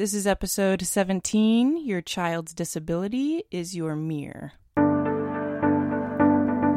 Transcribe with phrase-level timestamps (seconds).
[0.00, 4.52] This is episode 17 Your Child's Disability is Your Mirror.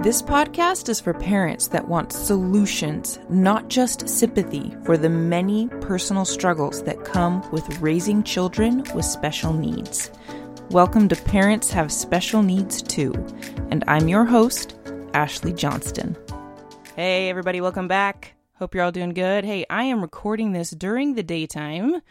[0.03, 6.25] This podcast is for parents that want solutions, not just sympathy, for the many personal
[6.25, 10.11] struggles that come with raising children with special needs.
[10.69, 13.13] Welcome to Parents Have Special Needs Too,
[13.71, 14.75] and I'm your host,
[15.13, 16.17] Ashley Johnston.
[16.97, 18.32] Hey, everybody, welcome back.
[18.57, 19.45] Hope you're all doing good.
[19.45, 22.01] Hey, I am recording this during the daytime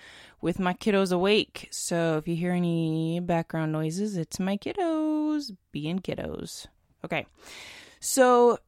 [0.41, 1.69] with my kiddos awake.
[1.71, 6.67] So if you hear any background noises, it's my kiddos being kiddos.
[7.05, 7.27] Okay.
[8.01, 8.59] So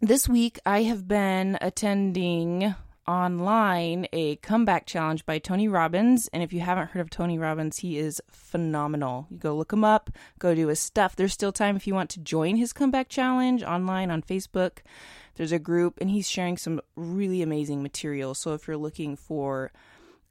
[0.00, 2.74] this week I have been attending
[3.06, 6.28] online a comeback challenge by Tony Robbins.
[6.32, 9.26] And if you haven't heard of Tony Robbins, he is phenomenal.
[9.30, 11.16] You go look him up, go do his stuff.
[11.16, 14.78] There's still time if you want to join his comeback challenge online on Facebook.
[15.36, 18.34] There's a group, and he's sharing some really amazing material.
[18.34, 19.70] So if you're looking for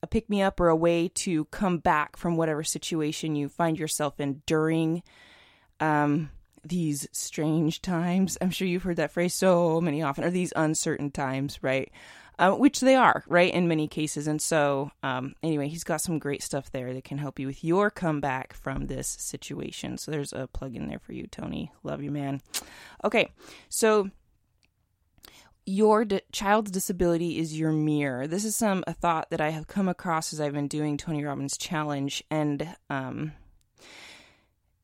[0.01, 3.77] a pick me up or a way to come back from whatever situation you find
[3.79, 5.03] yourself in during
[5.79, 6.29] um,
[6.63, 8.37] these strange times.
[8.41, 11.91] I'm sure you've heard that phrase so many often, or these uncertain times, right?
[12.37, 14.27] Uh, which they are, right, in many cases.
[14.27, 17.63] And so, um, anyway, he's got some great stuff there that can help you with
[17.63, 19.97] your comeback from this situation.
[19.97, 21.71] So, there's a plug in there for you, Tony.
[21.83, 22.41] Love you, man.
[23.03, 23.31] Okay,
[23.69, 24.09] so
[25.65, 28.27] your child's disability is your mirror.
[28.27, 31.23] This is some a thought that I have come across as I've been doing Tony
[31.23, 33.31] Robbins challenge, and um,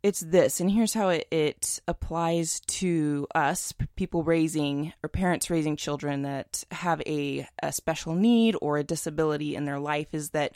[0.04, 0.60] it's this.
[0.60, 6.64] And here's how it, it applies to us, people raising or parents raising children that
[6.72, 10.08] have a, a special need or a disability in their life.
[10.12, 10.56] Is that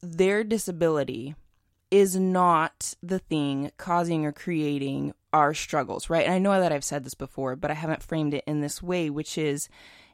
[0.00, 1.34] their disability
[1.90, 6.24] is not the thing causing or creating our struggles, right?
[6.24, 8.82] And I know that I've said this before, but I haven't framed it in this
[8.82, 9.68] way, which is,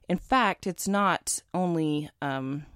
[0.08, 2.66] in fact, it's not only, um,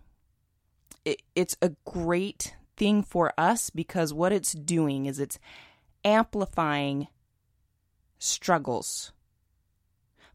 [1.04, 5.38] it, it's a great thing for us because what it's doing is it's
[6.04, 7.08] amplifying
[8.18, 9.12] struggles.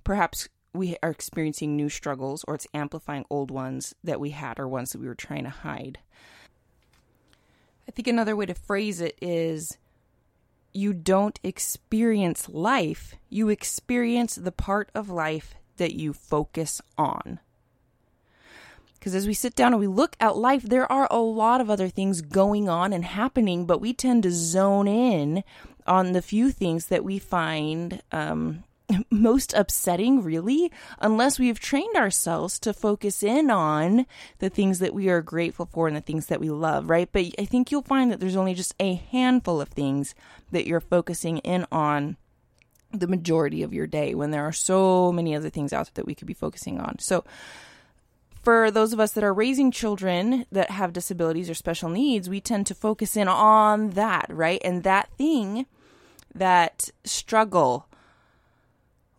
[0.03, 4.68] Perhaps we are experiencing new struggles or it's amplifying old ones that we had or
[4.68, 6.00] ones that we were trying to hide.
[7.88, 9.78] I think another way to phrase it is
[10.72, 17.40] you don't experience life, you experience the part of life that you focus on.
[19.00, 21.70] Because as we sit down and we look at life, there are a lot of
[21.70, 25.44] other things going on and happening, but we tend to zone in
[25.88, 28.64] on the few things that we find um,
[29.09, 34.06] most upsetting, really, unless we have trained ourselves to focus in on
[34.40, 37.09] the things that we are grateful for and the things that we love, right?
[37.12, 40.16] But I think you'll find that there's only just a handful of things
[40.52, 42.18] that you're focusing in on
[42.92, 46.08] the majority of your day when there are so many other things out there that
[46.08, 46.98] we could be focusing on.
[47.00, 47.24] So,
[48.42, 52.42] for those of us that are raising children that have disabilities or special needs, we
[52.42, 54.62] tend to focus in on that, right?
[54.64, 55.66] And that thing,
[56.34, 57.88] that struggle,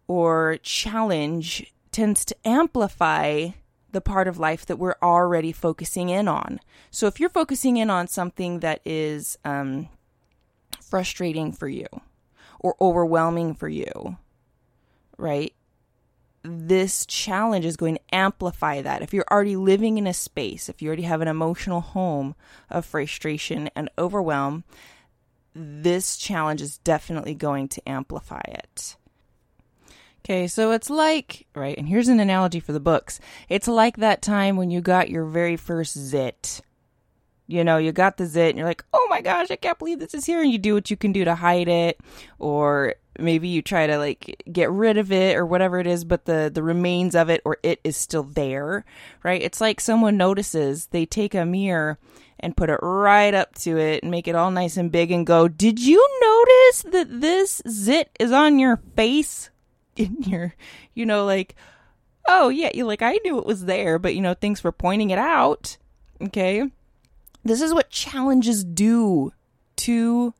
[0.09, 3.51] or challenge tends to amplify
[3.93, 6.61] the part of life that we're already focusing in on.
[6.91, 9.89] So if you're focusing in on something that is um,
[10.81, 11.87] frustrating for you
[12.59, 14.17] or overwhelming for you,
[15.17, 15.53] right?
[16.43, 19.03] This challenge is going to amplify that.
[19.03, 22.34] If you're already living in a space, if you already have an emotional home
[22.71, 24.65] of frustration and overwhelm,
[25.55, 28.97] this challenge is definitely going to amplify it.
[30.25, 33.21] Okay, so it's like, right, and here's an analogy for the books.
[33.49, 36.61] It's like that time when you got your very first zit.
[37.47, 39.99] You know, you got the zit and you're like, oh my gosh, I can't believe
[39.99, 40.41] this is here.
[40.41, 41.99] And you do what you can do to hide it.
[42.39, 46.25] Or maybe you try to like get rid of it or whatever it is, but
[46.25, 48.85] the, the remains of it or it is still there,
[49.23, 49.43] right?
[49.43, 51.99] It's like someone notices, they take a mirror
[52.39, 55.27] and put it right up to it and make it all nice and big and
[55.27, 59.51] go, did you notice that this zit is on your face?
[59.97, 60.55] in your,
[60.95, 61.55] you know, like,
[62.29, 65.11] oh yeah, you like I knew it was there, but you know, thanks for pointing
[65.11, 65.77] it out.
[66.23, 66.71] Okay.
[67.45, 69.33] This is what challenges do
[69.77, 70.34] to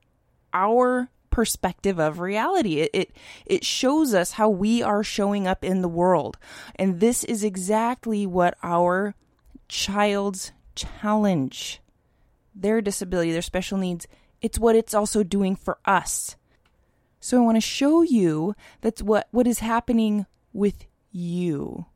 [0.53, 2.81] our perspective of reality.
[2.81, 3.17] It, it
[3.47, 6.38] it shows us how we are showing up in the world.
[6.77, 9.15] And this is exactly what our
[9.69, 11.81] child's challenge,
[12.55, 14.06] their disability, their special needs,
[14.43, 16.37] it's what it's also doing for us.
[17.21, 21.87] So I want to show you that's what what is happening with you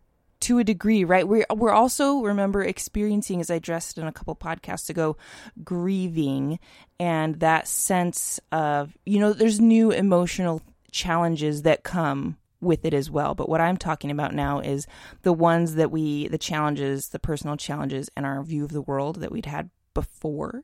[0.44, 1.26] to a degree, right?
[1.26, 5.16] We're we're also remember experiencing, as I addressed in a couple podcasts ago,
[5.62, 6.58] grieving
[7.00, 10.60] and that sense of you know there's new emotional
[10.90, 13.34] challenges that come with it as well.
[13.34, 14.86] But what I'm talking about now is
[15.22, 19.20] the ones that we, the challenges, the personal challenges, and our view of the world
[19.20, 20.62] that we'd had before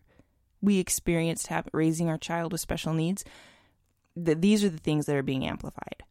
[0.60, 3.24] we experienced have, raising our child with special needs.
[4.14, 6.02] That these are the things that are being amplified.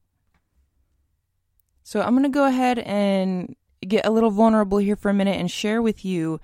[1.83, 3.55] So I'm going to go ahead and
[3.87, 6.39] get a little vulnerable here for a minute and share with you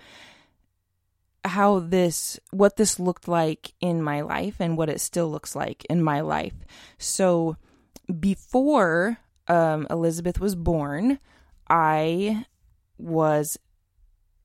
[1.43, 5.85] how this what this looked like in my life and what it still looks like
[5.85, 6.55] in my life.
[6.97, 7.57] So
[8.19, 9.17] before
[9.47, 11.19] um, Elizabeth was born,
[11.69, 12.45] I
[12.97, 13.57] was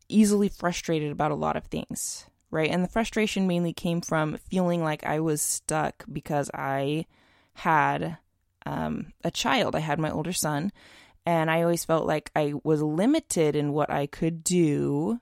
[0.08, 2.70] easily frustrated about a lot of things, right?
[2.70, 7.06] And the frustration mainly came from feeling like I was stuck because I
[7.54, 8.18] had
[8.66, 9.74] um, a child.
[9.74, 10.72] I had my older son,
[11.30, 15.20] and I always felt like I was limited in what I could do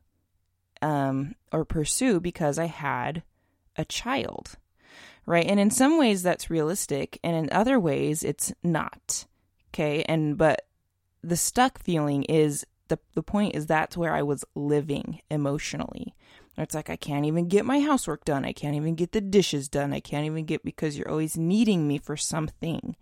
[0.81, 3.23] um, or pursue because I had
[3.77, 4.57] a child,
[5.27, 5.45] right?
[5.45, 9.27] And in some ways that's realistic, and in other ways it's not.
[9.69, 10.67] Okay, and but
[11.23, 16.15] the stuck feeling is the the point is that's where I was living emotionally.
[16.59, 18.45] It's like I can't even get my housework done.
[18.45, 19.93] I can't even get the dishes done.
[19.93, 22.97] I can't even get because you're always needing me for something,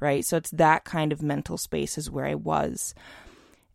[0.00, 0.24] right?
[0.24, 2.94] So it's that kind of mental space is where I was.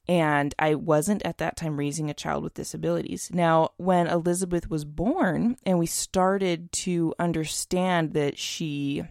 [0.07, 3.29] And I wasn't at that time raising a child with disabilities.
[3.31, 9.03] Now, when Elizabeth was born and we started to understand that she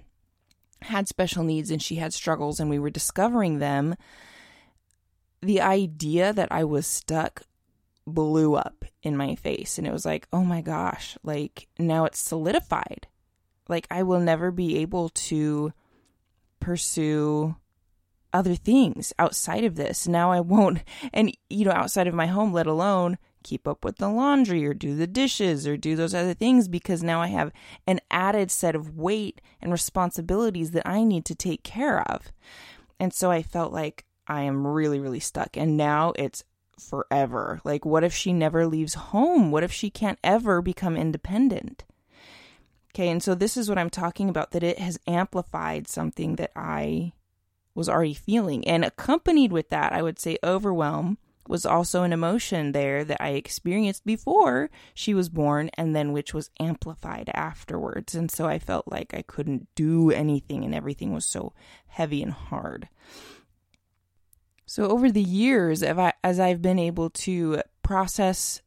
[0.82, 3.94] had special needs and she had struggles and we were discovering them,
[5.40, 7.42] the idea that I was stuck
[8.08, 9.78] blew up in my face.
[9.78, 13.06] And it was like, oh my gosh, like now it's solidified.
[13.69, 15.72] Like I will never be able to
[16.60, 17.56] pursue
[18.32, 20.06] other things outside of this.
[20.06, 20.82] Now I won't,
[21.12, 24.75] and you know, outside of my home, let alone keep up with the laundry or
[24.75, 27.52] do the dishes or do those other things because now I have
[27.87, 32.32] an added set of weight and responsibilities that I need to take care of.
[32.99, 35.56] And so I felt like I am really, really stuck.
[35.56, 36.44] And now it's
[36.78, 37.60] forever.
[37.64, 39.50] Like, what if she never leaves home?
[39.50, 41.84] What if she can't ever become independent?
[42.94, 46.50] Okay, and so this is what I'm talking about that it has amplified something that
[46.56, 47.12] I
[47.75, 48.66] was already feeling.
[48.66, 53.30] And accompanied with that, I would say overwhelm was also an emotion there that I
[53.30, 58.14] experienced before she was born and then which was amplified afterwards.
[58.14, 61.54] And so I felt like I couldn't do anything and everything was so
[61.86, 62.88] heavy and hard.
[64.68, 68.60] So over the years, as I've been able to process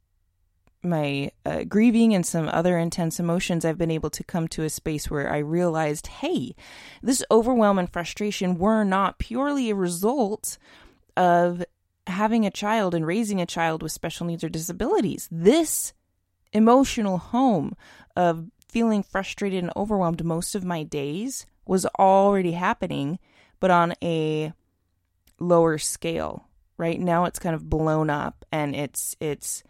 [0.81, 4.69] my uh, grieving and some other intense emotions, I've been able to come to a
[4.71, 6.55] space where I realized, hey,
[7.03, 10.57] this overwhelm and frustration were not purely a result
[11.15, 11.63] of
[12.07, 15.29] having a child and raising a child with special needs or disabilities.
[15.31, 15.93] This
[16.51, 17.75] emotional home
[18.15, 23.19] of feeling frustrated and overwhelmed most of my days was already happening,
[23.59, 24.51] but on a
[25.41, 26.47] lower scale.
[26.77, 29.63] Right now it's kind of blown up and it's it's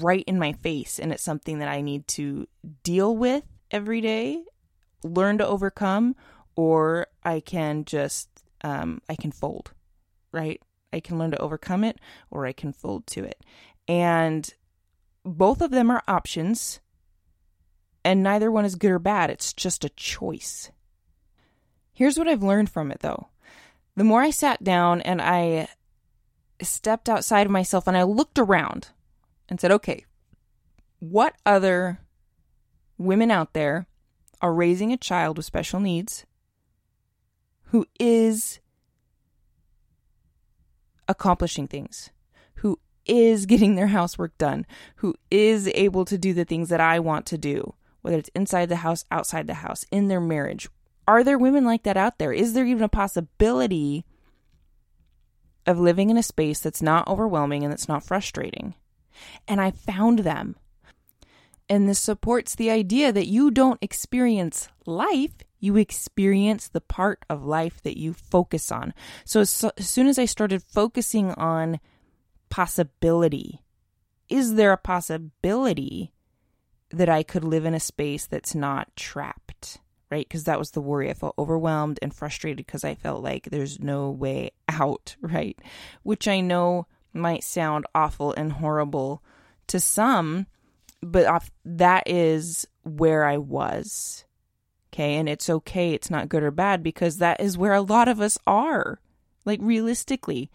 [0.00, 2.46] right in my face and it's something that I need to
[2.82, 4.44] deal with every day,
[5.02, 6.16] learn to overcome,
[6.56, 8.28] or I can just
[8.62, 9.72] um, I can fold,
[10.32, 10.60] right?
[10.92, 11.98] I can learn to overcome it
[12.30, 13.44] or I can fold to it.
[13.88, 14.48] And
[15.24, 16.80] both of them are options,
[18.04, 19.30] and neither one is good or bad.
[19.30, 20.70] It's just a choice.
[21.92, 23.28] Here's what I've learned from it though.
[23.96, 25.68] The more I sat down and I
[26.62, 28.88] stepped outside of myself and I looked around,
[29.48, 30.04] and said, okay,
[31.00, 32.00] what other
[32.96, 33.86] women out there
[34.40, 36.24] are raising a child with special needs
[37.64, 38.60] who is
[41.08, 42.10] accomplishing things,
[42.56, 44.64] who is getting their housework done,
[44.96, 48.68] who is able to do the things that I want to do, whether it's inside
[48.68, 50.68] the house, outside the house, in their marriage.
[51.06, 52.32] Are there women like that out there?
[52.32, 54.04] Is there even a possibility
[55.66, 58.74] of living in a space that's not overwhelming and that's not frustrating?
[59.46, 60.56] and I found them.
[61.68, 67.44] And this supports the idea that you don't experience life, you experience the part of
[67.44, 68.92] life that you focus on.
[69.24, 71.80] So as, as soon as I started focusing on
[72.50, 73.62] possibility,
[74.28, 76.12] is there a possibility
[76.90, 79.78] that I could live in a space that's not trapped?
[80.14, 80.28] Right?
[80.28, 81.10] Because that was the worry.
[81.10, 85.58] I felt overwhelmed and frustrated because I felt like there's no way out, right?
[86.04, 89.24] Which I know might sound awful and horrible
[89.66, 90.46] to some,
[91.00, 94.24] but that is where I was.
[94.92, 95.16] Okay.
[95.16, 95.94] And it's okay.
[95.94, 99.00] It's not good or bad because that is where a lot of us are,
[99.44, 100.48] like realistically.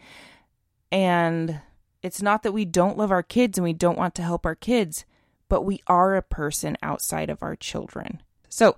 [0.89, 1.59] And
[2.01, 4.55] it's not that we don't love our kids and we don't want to help our
[4.55, 5.03] kids,
[5.49, 8.21] but we are a person outside of our children.
[8.47, 8.77] So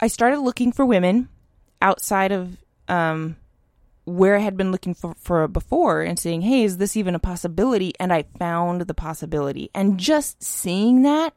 [0.00, 1.28] I started looking for women
[1.82, 2.56] outside of
[2.88, 3.36] um,
[4.04, 7.20] where I had been looking for, for before and saying, hey, is this even a
[7.20, 7.92] possibility?
[8.00, 9.70] And I found the possibility.
[9.74, 11.34] And just seeing that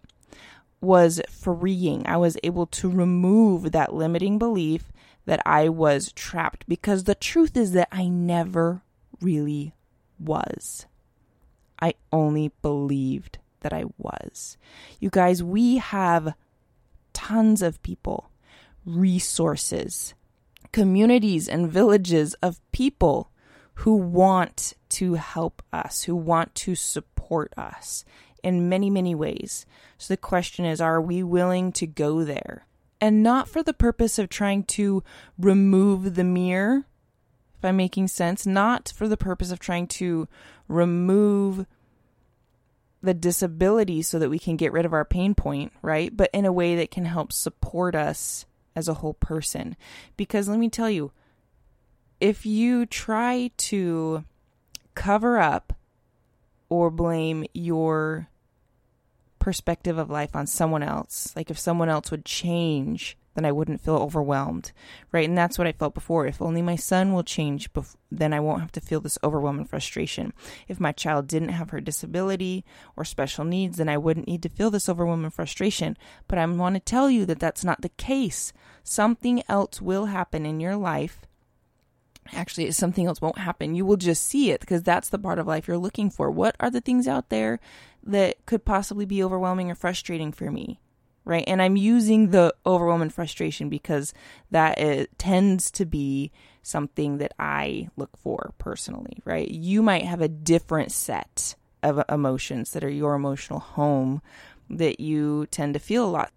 [0.81, 2.05] was freeing.
[2.07, 4.91] I was able to remove that limiting belief
[5.25, 8.81] that I was trapped because the truth is that I never
[9.21, 9.73] really
[10.19, 10.85] was.
[11.81, 14.57] I only believed that I was.
[14.99, 16.33] You guys, we have
[17.13, 18.29] tons of people,
[18.85, 20.13] resources,
[20.71, 23.31] communities, and villages of people
[23.75, 28.05] who want to help us, who want to support us
[28.43, 29.65] in many, many ways.
[29.97, 32.67] So the question is are we willing to go there?
[33.01, 35.03] And not for the purpose of trying to
[35.37, 36.85] remove the mirror,
[37.57, 40.27] if I'm making sense, not for the purpose of trying to
[40.67, 41.65] remove
[43.01, 46.15] the disability so that we can get rid of our pain point, right?
[46.15, 49.75] But in a way that can help support us as a whole person.
[50.17, 51.11] Because let me tell you,
[52.19, 54.23] if you try to
[54.95, 55.73] cover up
[56.69, 58.29] or blame your
[59.43, 61.33] perspective of life on someone else.
[61.35, 64.71] Like if someone else would change, then I wouldn't feel overwhelmed,
[65.11, 65.27] right?
[65.27, 66.25] And that's what I felt before.
[66.27, 69.65] If only my son will change, bef- then I won't have to feel this overwhelming
[69.65, 70.33] frustration.
[70.67, 72.63] If my child didn't have her disability
[72.95, 75.97] or special needs, then I wouldn't need to feel this overwhelming frustration.
[76.27, 78.53] But I want to tell you that that's not the case.
[78.83, 81.25] Something else will happen in your life
[82.31, 85.45] actually something else won't happen you will just see it because that's the part of
[85.45, 87.59] life you're looking for what are the things out there
[88.01, 90.79] that could possibly be overwhelming or frustrating for me
[91.25, 94.13] right and i'm using the overwhelming frustration because
[94.51, 100.21] that is, tends to be something that i look for personally right you might have
[100.21, 104.21] a different set of emotions that are your emotional home
[104.69, 106.31] that you tend to feel a lot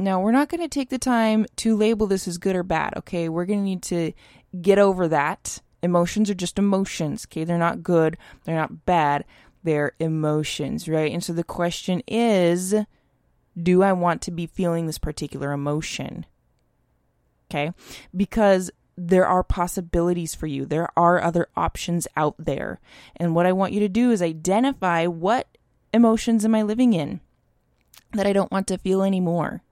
[0.00, 2.94] now, we're not going to take the time to label this as good or bad,
[2.98, 3.28] okay?
[3.28, 4.12] We're going to need to
[4.62, 5.60] get over that.
[5.82, 7.42] Emotions are just emotions, okay?
[7.42, 9.24] They're not good, they're not bad,
[9.64, 11.12] they're emotions, right?
[11.12, 12.74] And so the question is
[13.60, 16.26] do I want to be feeling this particular emotion?
[17.50, 17.72] Okay?
[18.16, 20.66] Because there are possibilities for you.
[20.66, 22.80] There are other options out there.
[23.16, 25.46] And what I want you to do is identify what
[25.94, 27.20] emotions am I living in
[28.12, 29.62] that I don't want to feel anymore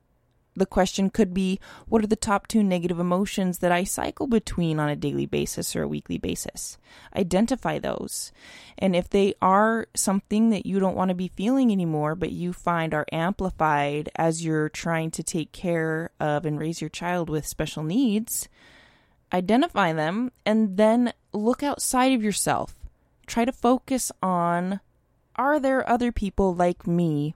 [0.56, 4.80] the question could be what are the top two negative emotions that I cycle between
[4.80, 6.78] on a daily basis or a weekly basis?
[7.14, 8.32] Identify those.
[8.78, 12.52] And if they are something that you don't want to be feeling anymore, but you
[12.52, 17.46] find are amplified as you're trying to take care of and raise your child with
[17.46, 18.48] special needs,
[19.32, 22.74] identify them and then look outside of yourself.
[23.26, 24.80] Try to focus on
[25.36, 27.34] are there other people like me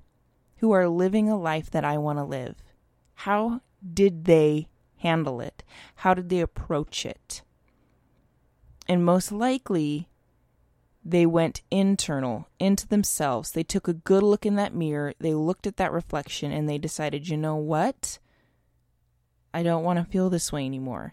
[0.58, 2.56] who are living a life that I want to live?
[3.24, 3.60] How
[3.92, 5.62] did they handle it?
[5.96, 7.42] How did they approach it?
[8.88, 10.08] And most likely,
[11.04, 13.50] they went internal into themselves.
[13.50, 16.78] They took a good look in that mirror, they looked at that reflection, and they
[16.78, 18.18] decided, you know what?
[19.52, 21.12] I don't want to feel this way anymore.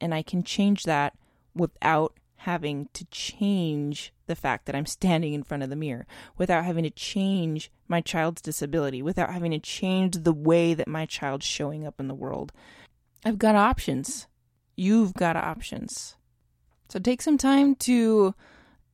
[0.00, 1.14] And I can change that
[1.54, 6.64] without having to change the fact that I'm standing in front of the mirror, without
[6.64, 11.46] having to change my child's disability, without having to change the way that my child's
[11.46, 12.52] showing up in the world.
[13.24, 14.26] I've got options.
[14.76, 16.16] You've got options.
[16.88, 18.34] So take some time to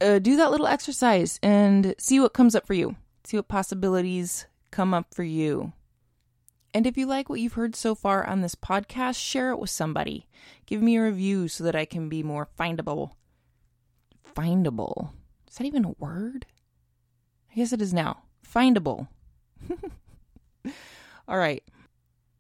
[0.01, 2.97] uh, do that little exercise and see what comes up for you.
[3.25, 5.73] See what possibilities come up for you.
[6.73, 9.71] And if you like what you've heard so far on this podcast, share it with
[9.71, 10.27] somebody.
[10.67, 13.13] Give me a review so that I can be more findable
[14.37, 15.11] findable.
[15.49, 16.47] Is that even a word?
[17.51, 18.23] I guess it is now.
[18.47, 19.09] Findable.
[21.29, 21.63] All right.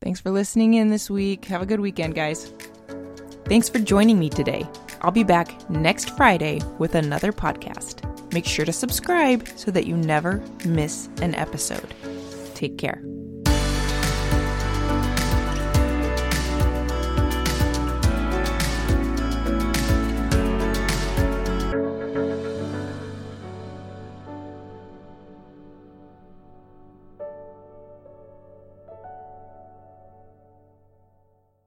[0.02, 1.46] Thanks for listening in this week.
[1.46, 2.52] Have a good weekend, guys.
[3.46, 4.66] Thanks for joining me today.
[5.00, 8.10] I'll be back next Friday with another podcast.
[8.32, 11.94] Make sure to subscribe so that you never miss an episode.
[12.54, 13.02] Take care.